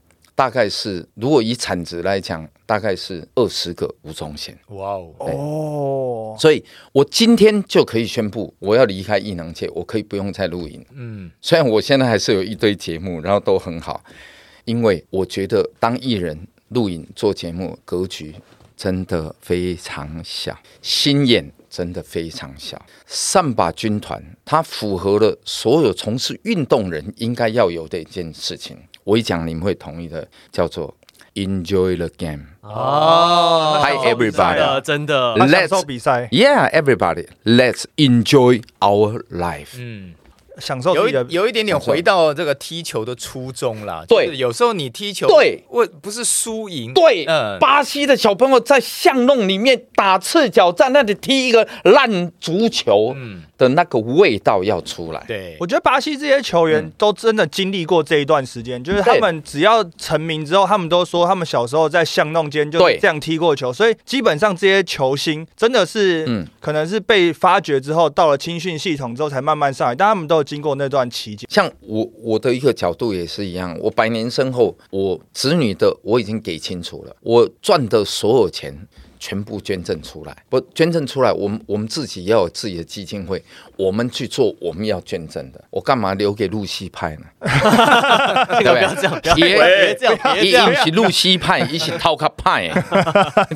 [0.43, 10.85] 大概是，如果以产值来讲，大概是二十个吴宗宪，哇哦，哦，所以我今天就可以宣布我要离开艺能界，我可以不用再录影。
[10.95, 14.03] 嗯，虽然我现在还是有一堆节目，然后都很好，
[14.65, 16.37] 因为我觉得当艺人
[16.71, 18.35] 录影做节目格局
[18.77, 22.85] 真的非常小，心眼真的非常小。
[23.07, 30.95] 上把军团它符合了所有从事运动人应该要有的一件事情，我一讲你们会同意的，叫做
[31.35, 32.45] enjoy the game。
[32.61, 39.71] 哦 Hi, everybody 真的享 Let's- 受比赛，Yeah, everybody, let's enjoy our life.
[39.77, 40.15] 嗯，
[40.59, 41.13] 享受有一。
[41.31, 44.05] 有一点点回到这个踢球的初衷啦。
[44.07, 44.27] 对。
[44.27, 45.65] 就是有时候你踢球，对。
[45.69, 47.59] 我不是输赢，对，嗯。
[47.59, 53.13] 巴西的小朋友在巷弄里面打赤脚，在那里踢一个烂足球。
[53.17, 55.25] 嗯，的那个味道要出来。
[55.29, 55.57] 对。
[55.61, 66.47] 我觉得巴西这些球员都真的经历过这一段时间，就是他们只要成名之后，他们都说他们小时候在巷弄间就这样踢过球，所以基本上这些球星真的是，嗯。
[66.61, 71.49] 可能是被发掘之后，到了青训系统之后才慢慢上来，但他们都有经过那段期间。
[71.51, 78.73] 像我我的一个角度也是一样，我百年身后，我子女的我已经给清楚了，我赚的所有钱
[79.23, 83.41] 全部捐赠出来，不捐赠出来，我们我们自己要有自己的基金会，
[83.77, 87.23] 我们去做我们要捐赠的，我干嘛留给露西派呢？
[88.59, 90.77] 这个不要这样，不要也别这样，别一这样一。
[90.83, 92.69] 起露西派，一起套卡派，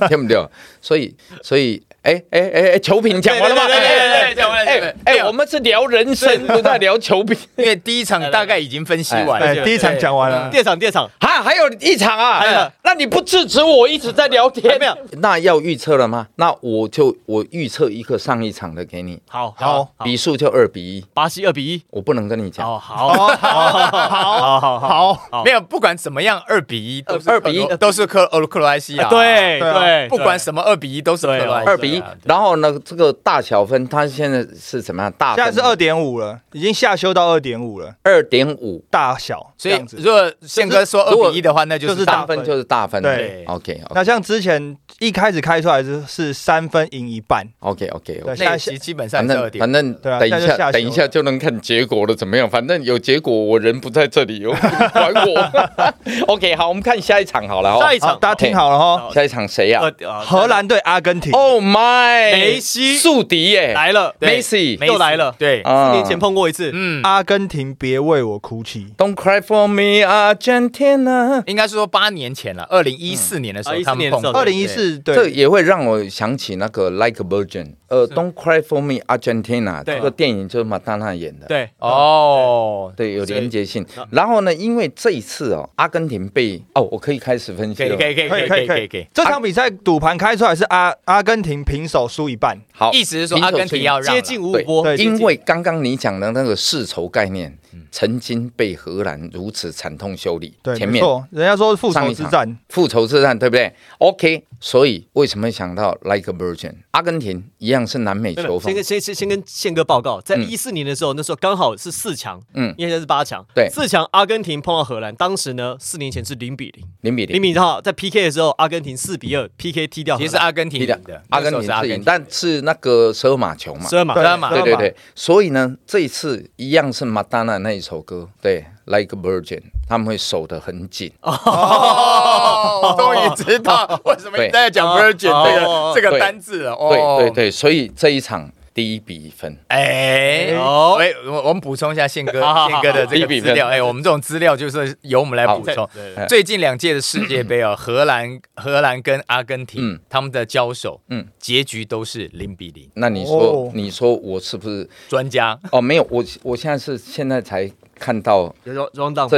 [0.08, 0.48] 对不对？
[0.80, 3.66] 所以所以，哎哎哎哎，球品讲完了吗？
[3.66, 7.36] 对对对哎讲完了哎哎，我们是聊人生，不在聊球评。
[7.56, 11.08] 因为第一场大概已经分析完了，哎，第一场讲完了，第二场，第二场。
[11.20, 12.72] 啊，还有一场啊！
[12.82, 14.76] 那你不制止我一直在聊天？
[14.80, 16.26] 没有，那要预测了吗？
[16.36, 19.88] 那我就我预测一个上一场的给你，好好。
[20.02, 22.68] 比数就二比一，巴西二比一，我不能跟你讲。
[22.68, 35.12] 哦， 好，好，好，好，好，好，没有，不管怎么样，二比一都是二比一都是克俄克罗埃西亚，对对，不管什么二比一都是克罗埃西亚，二比一，然后呢，这个大小分，它现在是怎么样？
[35.18, 39.98] 大现在是二点五了，已经下修到二点五了，二点五，大小所以这样子。
[40.00, 42.44] 如果宪哥说二比一的话，那就就是是大大分。
[42.44, 43.02] 就是大分。
[43.02, 52.48] 对，OK 那像之前一开始开出来是是三分赢一半，OK OK 那基基本上反是二点正反正等一下等一下就能看结果了，怎么样？
[52.48, 54.52] 反正有结果，我人不在这里，我
[54.92, 56.26] 管我。
[56.32, 59.82] OK，好，我们看下一场好了下一场大家听好了哈，下一场谁呀
[60.24, 61.32] 荷兰对阿根廷。
[61.32, 62.96] ？Oh my，梅西。
[62.96, 65.90] 宿敌耶，来了，对 Messi 又来了，对，啊。
[65.90, 71.42] 四年前碰过一次，嗯，阿根廷别为我哭泣，Don't cry for me, Argentina。
[71.46, 74.32] 应该是说八年前了，二零一四年的时候啊他们14年的时候。
[74.32, 75.14] 碰，二零一四对。
[75.14, 81.46] 这也会让我想起那个 Like a Virgin，呃，Don't cry for me, Argentina 这个电影就是马丹娜演的。
[81.46, 83.84] 对，哦，对，有连接性。
[84.10, 87.96] 然后呢，因为这一次哦，阿根廷被哦，我可以开始分析了。
[87.96, 97.56] 可以可以可以可以可以可以，这场比赛赌盘开出来是阿阿根廷平手输一半，好，意思是说阿根廷要让接近五五对波，因为刚刚你讲的那个世仇概念，
[97.92, 100.54] 曾经被荷兰如此惨痛修理。
[100.62, 100.94] 对，前面。
[100.94, 106.72] 没错，人家说复仇之战，复仇之战，对不对？OK，所以为什么想到 Like a Virgin？
[106.92, 108.62] 阿根廷一样是南美球风。
[108.62, 110.46] 先跟，先先先跟宪哥报告，在嗯。
[110.46, 113.68] 一四年的时候，那时候刚好是四强，嗯，现在是八强，对。
[113.68, 117.34] 四强阿根廷碰到荷兰，当时呢四年前是零比零，零比零。
[117.34, 120.80] 零比零后，在 PK 的时候，阿根廷四比二 PK 踢掉，其实是阿根廷。
[120.80, 120.98] 踢的
[121.30, 124.76] 阿根廷是赢，但是那个十二码球嘛，十二码，对十二码对对。
[124.76, 131.12] 对，所以呢，这一次一样是马丹娜那一首歌，对，Like a Virgin，他们会守得很紧。
[131.22, 135.92] 哦， 终于知道为什么你在讲 virgin 这哦。
[135.94, 136.74] 个这个单字了。
[136.74, 137.18] 哦。
[137.18, 143.68] 对对，对，所以这一场第一比一分，哎，哦喂，我我们补充一下宪哥宪哥的这一比分个资料。
[143.68, 145.88] 哎，我们这种资料就是由我们来补充。
[146.28, 152.86] 最近两届的世界杯啊，荷兰荷兰跟阿根廷嗯他们的交手，嗯结局都是零比零。
[152.96, 154.86] 那你说，哦你说我是不是？
[155.08, 157.66] 专家哦，没有，我我现在是现在才
[157.98, 158.72] 看到这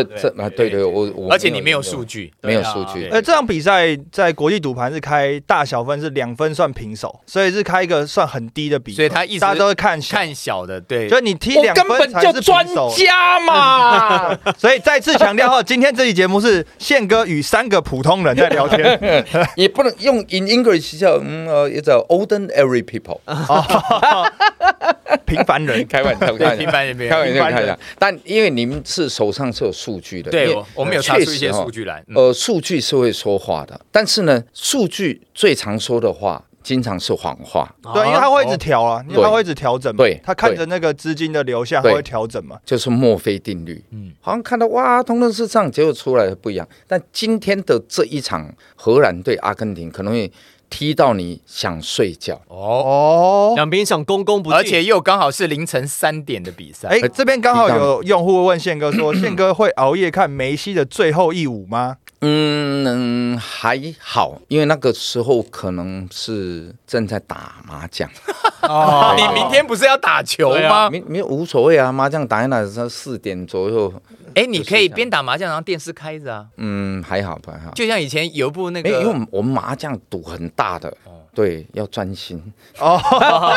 [0.05, 12.93] 这啊，对对，我我而且你没有数据，没有数据对，呃，这场比赛在国际赌盘是开大小分是两分算平手，所以是开一个算很低的比分，所以他一直大家都会看小，看小的，对，所以你踢两我根本分才就是手。
[12.97, 14.37] 家嘛。
[14.59, 19.25] 所以再次强调哈，今天这期节目是宪哥与三个普通人在聊天，
[19.57, 23.21] 也不能用 in English 叫嗯呃，it's a ordinary people，
[25.25, 25.87] 平凡人。
[25.87, 27.79] 开玩笑，平凡人开玩笑，平凡人开玩笑。
[27.99, 32.05] 但因为你们是手上是有数据的，对我我们有查出一些数据来。
[32.09, 37.69] 嗯呃，数据是会说话的，但是呢，数据最常说的话，经常是谎话。
[37.95, 39.99] 对，因为他会一直调啊，因为他会一直调整嘛。
[39.99, 42.59] 对他看着那个资金的流向，他对会调整嘛。
[42.65, 46.69] 就是墨菲定律，嗯嗯，好像看到哇，通通是这样，结果出来不一样。
[46.87, 50.31] 但今天的这一场荷兰对阿根廷，可能会
[50.71, 52.41] 踢到你想睡觉。
[52.49, 56.89] 哦，哦，两边想公公不进，而且又刚好是凌晨三点的比赛。
[56.89, 61.97] 哎，这边刚好有用户问宪哥说， 宪哥会熬夜看梅西的最后一舞吗？
[62.21, 68.11] 嗯嗯，还好，因为那个时候可能是正在打麻将，
[68.69, 70.91] 哦你明天不是要打球对吗？
[70.91, 73.93] 没没有无所谓啊，麻将打一打是四点左右，
[74.39, 77.73] 哎，你可以边打麻将，然后电视开着啊，嗯，还好还好。
[77.73, 80.97] 就像以前有一部那个，因为我们我们麻将赌很大的，
[81.39, 82.43] 对，要专心。
[82.79, 83.01] 哦，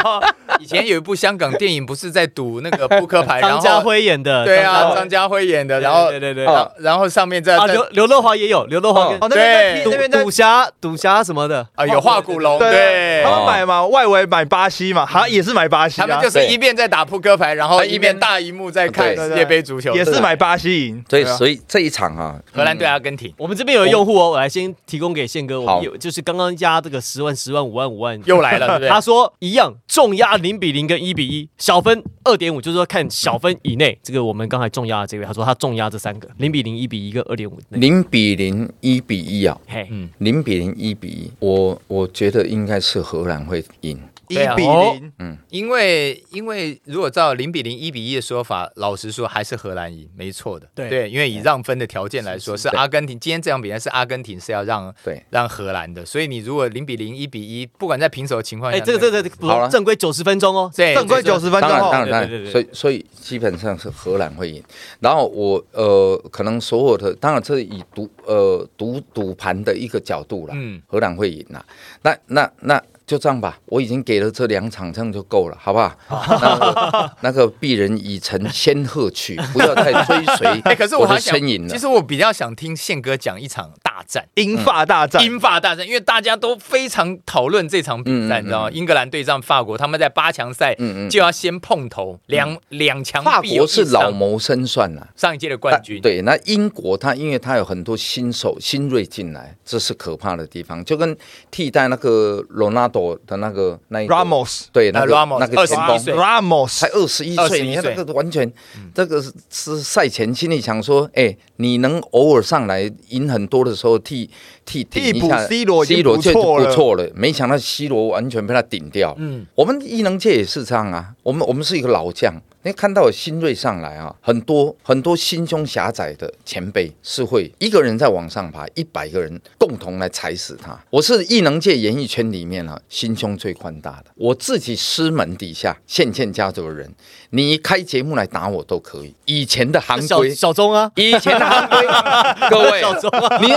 [0.61, 5.41] 以前有一部香港电影，不是在赌那个 扑克牌，张家辉演的，对啊，张家辉。
[5.41, 6.67] 演的，然后对对对对。
[6.77, 9.43] 然后上面在啊，刘刘德华也有，刘德华跟哦，那边
[9.77, 28.21] 在赌那边赌侠赌侠什么的，啊有画骨龙，对，他，们买嘛，外围买巴西嘛，好像也是买巴西啊，他们就是一边在打扑克牌，然后一边大荧幕在看世界杯足球，也是买巴西赢，所以，对啊所以这一场啊，荷兰对阿根廷，我们这边有用户哦，我来先提供给宪哥，我们有就是刚刚加这个十万、十万、五万、五万。
[28.25, 28.89] 又来了，对不对？
[28.91, 33.97] 他说一样重压零比零跟一比一，小分二点五，就是说看小分以内。
[34.03, 37.57] 这个我们刚才重压的这位，他说他重压这三个零比零、一比一跟二点五。
[37.69, 43.99] 零比零，一比一啊，嘿，嗯零比零，一比一，我我觉得应该是荷兰会赢。
[44.33, 50.67] 一比零，嗯，因为因为如果照零比零、一比一的说法，老实说还是荷兰赢，没错的。
[50.73, 52.67] 对对，因为以让分的条件来说，是。
[52.69, 64.63] 阿根廷今天这场比赛是阿根廷是要让对，让荷兰的，所以你如果零比零、一比一，不管在平手的情况下，哎，这个这个这好了正规九十分钟哦，对正规九十分钟当然，当然，所以所以基本上是荷兰会赢。
[64.99, 70.81] 然后我呃，可能所有的当然这是以赌呃赌赌盘的一个角度了，嗯。
[70.87, 71.63] 荷兰会赢啦。
[72.01, 72.81] 那那那
[73.11, 75.93] 就这样吧，我已经给了这两场，这样就够了，好不好？
[76.07, 81.77] 那个 那个鄙人已成仙鹤去，不要再追随 哎，可是我我的还想身影，了其。
[81.77, 84.25] 实我比较想听宪哥讲一场大战。
[84.35, 88.71] 英法大战，英法大战，因为大家都非常讨论这场比赛，你知道吗？
[88.71, 101.17] 英格兰对战法国，他们在八强赛嗯嗯就要先碰头，两两强法国是老谋深算啦、上一届的冠军，对，那英国他因为他有很多新手新锐进来，这是可怕的地方，就跟
[101.49, 106.15] 替代那个罗纳多的那个那一个 Ramos 对那个、Ramos，那个前21锋。
[106.15, 107.95] Ramos 才二十一21岁，你看岁。
[107.95, 108.51] 这个完全，
[108.93, 114.29] 这个是是赛前心里想说，哎，你能偶尔上来赢很多的时候替
[114.65, 116.65] 替顶一替补下 C 罗 C 罗就不错了。
[116.65, 119.15] 不错了，没想到 C 罗完全被他顶掉。
[119.17, 122.33] 嗯，我们异能界也是这样啊，我们我们是一个老将，
[122.63, 130.79] 你看到有新锐上来啊，很多很多心胸狭窄的前辈是会一个人在往上爬，一百个人共同来踩死他。
[130.91, 136.93] 我是艺能界演艺圈里面啊，心胸最宽大的，我自己师门底下县县家族的人，
[137.31, 139.15] 你开节目来打我都可以。
[139.25, 140.33] 以前的行小规。
[140.35, 141.87] 小钟啊，以前的行规，
[142.49, 143.49] 各位，小钟啊，你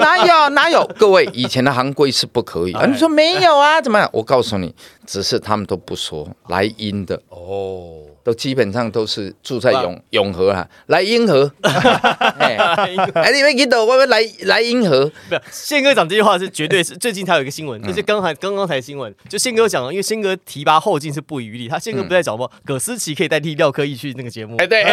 [0.00, 0.84] 哪有哪有？
[0.98, 2.72] 各位，以前的行规是不可以。
[2.72, 3.80] 啊、你说没有啊？
[3.80, 4.08] 怎么样？
[4.12, 4.74] 我告诉你，
[5.06, 11.50] 只是他们都不说来阴的，哦，都基本上都是住在永永和啊，来英和。
[12.38, 12.58] 哎，
[13.14, 22.46] 哎你们记得我们来来英和，没有，宪哥讲这句话是绝对是最近他有一个新闻，就是刚才刚刚才新闻，就宪哥讲了，因为宪哥提拔后进是不遗余力，他宪哥不在找吗？
[22.66, 24.84] 葛思琪可以代替廖科义去那个节目，哎对，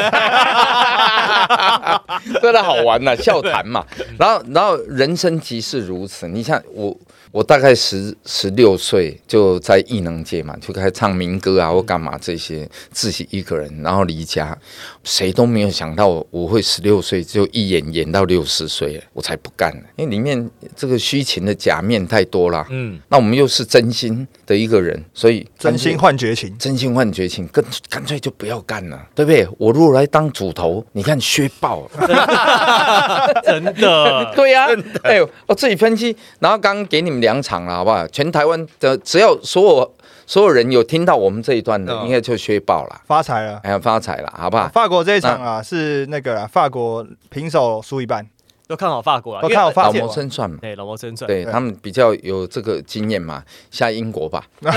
[2.41, 3.85] 真 的好玩呐、笑谈嘛。
[4.17, 6.95] 然后然后人生即是如此，你像我。
[7.35, 14.57] 我大概十十六岁就在艺能界嘛，就开始唱民歌啊，或干嘛这些，自己一个人，然后离家，
[15.03, 22.65] 谁都没有想到我会十六岁就一演演到六十岁，我才不干呢，因为里面这个虚情的假面太多了。
[22.69, 29.45] 嗯，那我们又是真心的一个人，所以真心换绝情，真心换绝情，干干脆就不要干了，对不对？
[29.57, 33.43] 我如果来当主头，你看削爆了。
[33.43, 34.31] 真的。
[34.33, 34.67] 对呀、
[35.03, 38.07] 哎呦，我自己分析，然后刚刚给你们两场了，好不好？
[38.07, 39.93] 全台湾的只要所有
[40.27, 43.59] 所有人有听到我们这一段的，嗯应该就削爆了，发财了。
[43.63, 44.67] 哎呀发财了，好不好？
[44.69, 48.25] 法国这一场啊，是那个啊法国平手输一半，
[48.67, 51.28] 都看好法国了，都看好法老谋深算嘛，对老谋深算。
[51.28, 54.43] 对他们比较有这个经验嘛，下英国吧。
[54.63, 54.73] 哎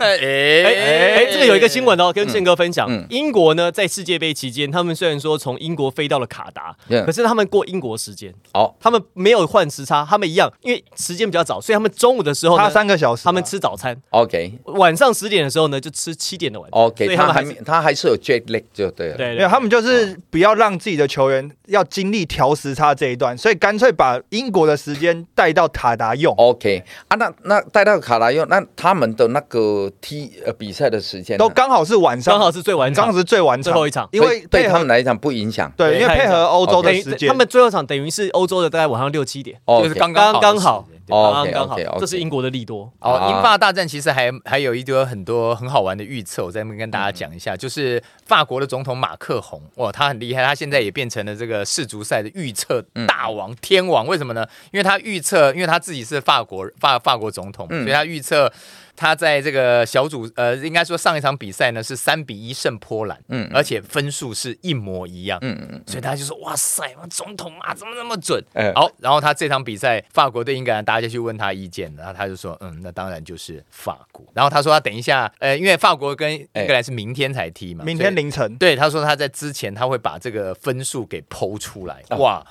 [0.00, 3.06] 哎哎，这个有一个新闻哦，跟宪哥分享嗯。
[3.10, 13.24] 英国呢，在世界杯期间，他们虽然说从英国飞到了卡达，可是他们过英国时间，哦，他们没有换时差，他们一样，因为时间比较早，所以他们中午的时候差，三个小时啊。
[13.26, 16.80] 他们吃早餐，OK 晚上十点的时候呢，就吃七点的晚餐。
[16.80, 19.16] OK，以他们还他还没他还是有 jet lag 就对了。
[19.16, 26.34] 对没有，他们就是不要让自己的球员要经历调时差这一段，所以干脆把英国的时间带到卡达用。
[26.36, 31.38] OK 啊，那那带到卡达用，那他们的那个踢呃比赛的时间呢？
[31.38, 33.64] 都刚好是晚上，刚好是最晚场刚好是最晚场。
[33.64, 34.08] 最后一场。
[34.12, 35.70] 因为对他们来讲不影响。
[35.76, 42.90] 对，因为配合欧洲的时间，他们最后一场等于是欧洲的大概晚上六七点，哦就是刚刚刚刚好，哦刚刚好这是英国的利多。
[43.00, 54.06] 哦，啊英法大战其实还还有一堆很多很好玩的预测，我在那边跟大家讲一下，就是法国的总统马克宏，哇，他很厉害，他现在也变成了这个世足赛的预测大王、天王。
[54.06, 54.46] 为什么呢？
[54.72, 58.52] 因为他预测，因为他自己是法国法法国总统，嗯所以他预测。
[58.98, 68.42] 他在这个小组呃，应该说上一场比赛呢是三比一胜波兰，嗯，而且分数是一模一样，嗯嗯，所以大家就说哇塞，总统啊怎么那么准？
[68.54, 74.26] 嗯好，然后他这场比赛法国对英格兰，大家就去问他意见，然后他就说，嗯，那当然就是法国。
[74.34, 78.56] 然后他说他等一下，呃，因为法国跟英格兰是明天才踢嘛，明天凌晨。
[78.56, 82.02] 对，他说他在之前他会把这个分数给剖出来。
[82.18, 82.44] 哇，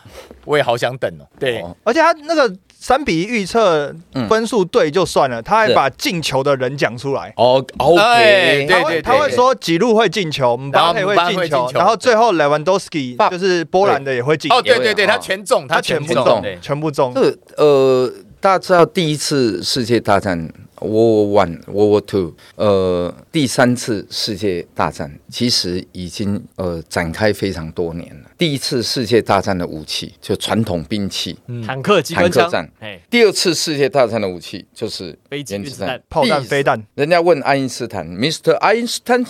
[0.45, 1.27] 我也好想等哦。
[1.37, 7.33] 对，哦而且他那个三比一预测嗯分数对就算了，他还把进球的人讲出来。
[7.35, 7.65] 哦
[7.97, 17.13] 哎，OK，他会对对他会说几路会进球，姆巴佩会进球然后最后 Lewandowski 就是波兰的也会进，哦，对对对，他全中，他全全部中，全部中。
[17.13, 17.37] 这。
[17.57, 20.47] 呃，大家知道第一次世界大战
[20.81, 28.31] World War One、World War Two，呃，第三次世界大战其实已经呃展开非常多年了。
[28.37, 32.43] 第一次世界大战的武器就传统兵器，坦克、机关枪。
[32.43, 36.01] 坦克战，哎，第二次世界大战的武器就是飞机、原子弹。
[36.09, 38.53] 炮弹、飞弹，人家问爱因斯坦，Mr.
[38.57, 39.23] 爱因斯坦，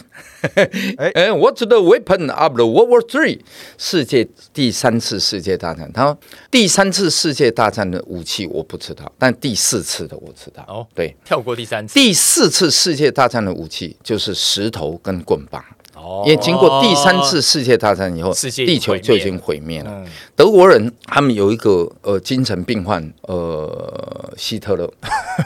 [0.98, 1.12] 哎。
[1.18, 3.40] 哎，What's the weapon of the World War Three？
[3.78, 6.18] 世界第三次世界大战，他说
[6.52, 10.64] 第三次世界大战的武器我不知道，但第四次的我知道。
[10.68, 10.88] 哦。
[10.94, 11.94] 对，跳过第三次。
[11.94, 15.64] 第四次世界大战的武器就是石头跟棍棒。
[15.96, 19.92] 哦因为经过第三次世界大战以后，世界地球就已经毁灭了。
[19.92, 24.88] 嗯德国人他们有一个呃精神病患，呃希特勒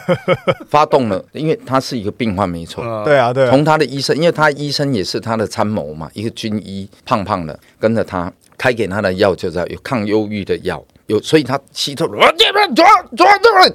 [0.69, 2.83] 发动了，因为他是一个病患没错。
[2.83, 12.19] 嗯对啊对啊，从他的医生，因为他医生也是他的参谋嘛，一个军医，胖胖的，跟着他开给他的药就知道有抗忧郁的药，有，所以他希特勒，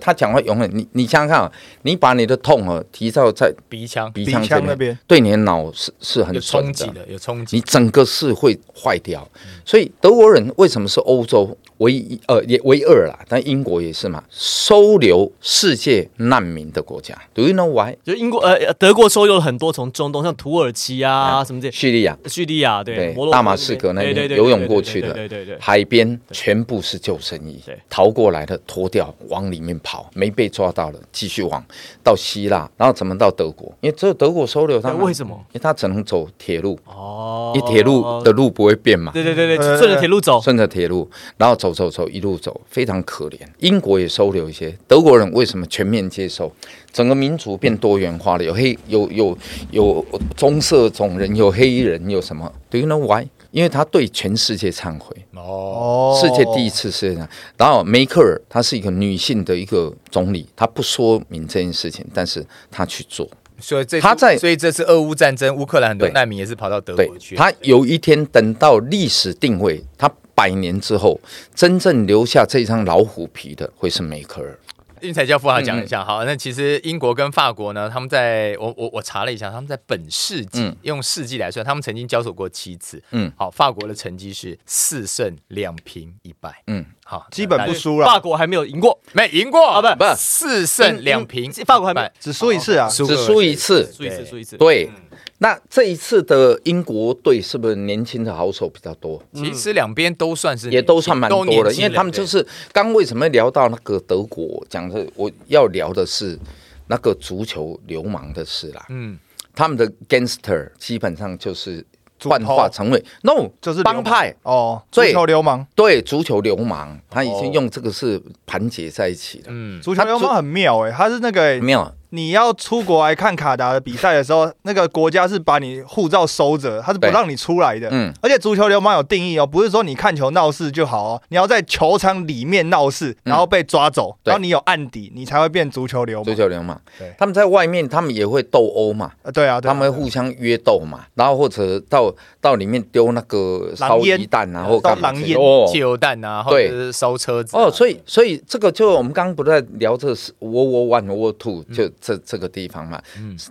[0.00, 7.62] 他讲话永远，你你想想看啊，你把你的痛啊提到在鼻腔鼻腔腔那边边，对你的脑是是很有冲击的，有冲击你。
[7.62, 9.26] 整个是会坏掉。
[9.64, 13.18] 所以德国人为什么是欧洲唯一呃也唯二啦？
[13.28, 17.14] 但英国也是嘛，收留世界难民的国家。
[17.34, 17.96] Do you know why？
[18.02, 22.16] 就英国呃德国收留了很多从中东，像土耳其啊什么这，叙利亚。
[22.26, 27.60] 叙利亚对对大马士革那边游泳过去的，对对对对，海边全部是救生意，
[27.90, 31.64] 逃过来的脱掉往里面跑，没被抓到了，继续往
[32.04, 33.66] 到希腊，然后怎么到德国？
[33.80, 35.34] 因为只有德国收留他们，为什么？
[35.48, 39.10] 因为他只能走铁路，哦因为铁路的路不会变嘛。
[39.12, 43.38] 对对对对，呃顺着铁路走，顺着铁路，然后走走走，一路走，非常可怜。
[43.58, 46.52] 英国也收留一些德国人，为什么全面接受？
[46.92, 49.36] 整个民族变多元化了，有黑有有
[49.70, 50.04] 有
[50.36, 53.26] 棕色种人，有黑人，有什么？Do you know why？
[53.56, 57.26] 因为他对全世界忏悔，哦，哦世界第一次世界上，
[57.56, 63.26] 然后梅克尔她是一个女性的一个总理，她不说明这件事情，但是她去做。
[63.58, 67.34] 所以这他在所以这次俄乌战争，乌克兰很多难民也是跑到德国去。
[67.34, 71.18] 他有一天等到历史定位，他百年之后，
[71.54, 74.58] 真正留下这张老虎皮的会是梅克尔。
[75.00, 80.76] 运彩教父他讲一嗯下，好，那其实英国跟法国呢，他们在我我我查了一下，他们在本世纪、嗯。
[80.82, 83.02] 用世纪来算，他们曾经交手过七次。
[83.10, 83.32] 嗯。
[83.36, 86.62] 好，法国的成绩是四胜两平一败。
[86.66, 90.04] 嗯，好，基本不输了，法国还没有赢过，没赢过啊不。
[90.04, 92.88] 不四胜两平，法国还没只输一次啊。
[92.88, 93.90] 只输一次。
[93.92, 94.90] 输一次输一次，对，
[95.38, 99.22] 那这一次的英国队是不是年轻的好手比较多？
[99.34, 106.38] 其实两边都算是也都算蛮多的，因为他们就是刚为什么聊到那个德国，讲的我要聊的是
[106.86, 108.86] 那个足球流氓的事啦。
[108.88, 109.18] 嗯，
[109.54, 111.84] 他们的 gangster 基本上就是
[112.24, 114.34] 幻化成为 no，就是帮派。
[114.42, 121.92] 哦，足对球流氓，对足球流氓，他已经用这个是盘结在一起的，嗯，足球流氓很妙哎，他是那个欸没有？
[122.10, 127.88] 你要出国来看卡达的比赛的时候，那个国家是把你护照收着，他是不让你出来的。
[127.90, 134.30] 嗯，而且足球流氓有定义哦，不是说你看球闹事就好哦，你要在球场里面闹事，然后被抓走，对。
[134.30, 136.24] 然后你有案底，你才会变足球流氓。
[136.24, 136.36] 足。
[136.36, 147.62] 球流氓对，他们在外面他们也会斗殴嘛，啊，对啊他们会互相约斗嘛，然后或者到到里面丢那个烧鸡蛋啊，或干嘛烧狼烟汽油弹啊，或者是烧车子啊。
[147.62, 153.00] 哦，所以所以这个就我们刚刚不是在聊这是 World War One、World War Two，就这这个地方嘛。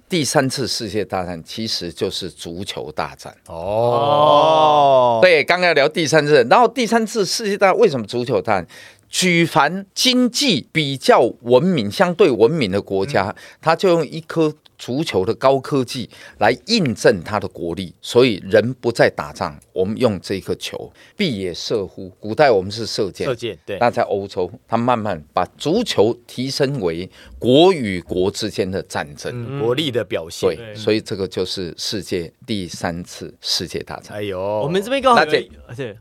[0.08, 3.36] 第三次世界大战其实就是足球大战。
[3.48, 8.68] 哦，哦，对，刚刚要聊第三次，然后第三次世界大战为什么足球大战？
[9.08, 16.10] 举凡经济比较文明、相对文明的国家，他就用一颗足球的高科技
[16.40, 22.10] 来印证他的国力，所以人不再打仗，我们用这颗球，必也射乎。
[22.20, 27.10] 古代我们是射箭，射箭对那在欧洲，他慢慢把足球提升为
[27.40, 29.32] 国与国之间的战争。
[29.36, 30.56] 嗯国力的表现。
[30.56, 34.18] 对，所以这个就是世界第三次世界大战。
[34.18, 35.50] 哎呦，我们这边刚好对，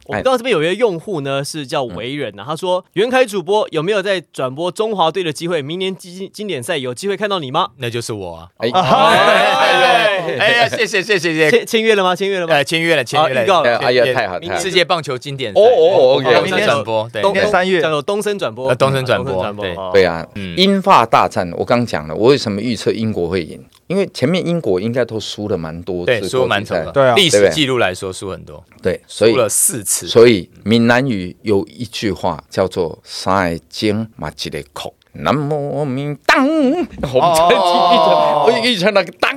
[0.07, 5.63] 我们刚好这边有一位用户呢，是叫维人啊，他说袁凯主播有没有在转播中华队的机会？
[5.63, 7.71] 明年经经典赛有机会看到你吗？
[7.77, 8.51] 那就是我啊！
[8.59, 12.15] 哎，哎呀，谢谢谢谢谢谢，签签约了吗？
[12.17, 12.55] 签约了吗？
[12.55, 14.59] 哎，签约了签约了，预告了哎呀，太好太好。
[14.59, 14.71] 世！
[14.71, 17.81] 界棒球经典哦哦哦，OK，东明天森转播，对，东明天三月。
[17.81, 19.53] 叫做东森转播，呃东森转播。
[19.53, 19.75] 对。
[19.77, 19.91] 哦。
[19.93, 23.65] 对啊嗯，英法大战，我刚讲了，我为什么预测英国会赢？
[23.87, 27.15] 因为前面英国应该都输了蛮多次对，输蛮际赛惨的，对啊。
[27.15, 30.09] 历史记录来说输很多，对，所以输了四次。
[30.09, 34.93] 所以闽南语有一句话叫做“三经嘛一个哭”。
[35.15, 39.31] 南无明当，我们这预测，我预测那个当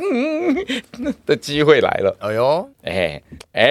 [1.25, 2.15] 的机会来了。
[2.19, 3.21] 哎呦，哎
[3.53, 3.63] 哎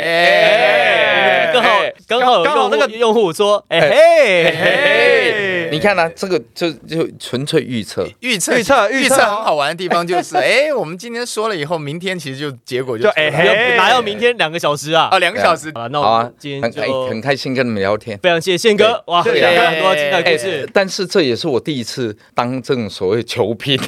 [0.00, 8.06] 哎，刚好刚好刚好那个用户说，哎嘿你看呢、这个就就纯粹预测。
[8.20, 15.18] 预测预测预预测测很好玩的地方就是，哎，我们今天说了以后，明天其实就结果就哎嘿哪要明天两个小时啊啊，？
[15.18, 18.16] 两个小时好了，那好啊我们，今很开天就很开心跟你们聊天。
[18.18, 20.68] 非常谢谢宪哥，哇，对讲了很多精彩故哎事。
[20.72, 23.80] 但是这也是我第一次当这种所谓球评。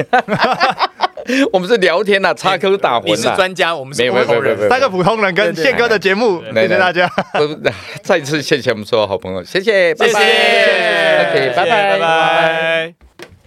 [1.52, 4.68] 我们是聊天呐、插科打诨你是、专家，我们是普通人。
[4.68, 7.10] 三个普通人跟宪哥的节目，谢谢大家。
[8.02, 10.20] 再次谢谢我们所有好朋友，谢谢，拜拜。
[10.20, 11.90] 谢谢，OK，拜拜。
[11.92, 13.05] 拜拜。